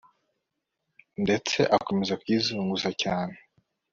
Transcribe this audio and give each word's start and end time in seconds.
ndetse 1.23 1.57
akomeza 1.77 2.13
kuyizunguza 2.21 2.89
cyane 3.01 3.35